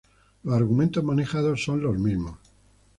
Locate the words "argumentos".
0.55-1.03